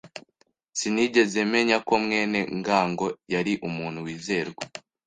Sinigeze 0.79 1.39
menya 1.53 1.77
ko 1.87 1.93
mwene 2.03 2.39
ngango 2.59 3.05
yari 3.33 3.53
umuntu 3.67 3.97
wizerwa. 4.05 4.63